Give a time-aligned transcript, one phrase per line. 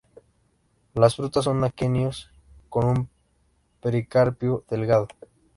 [0.95, 2.31] Las frutas son aquenios
[2.69, 3.09] con un
[3.83, 5.07] pericarpio delgado.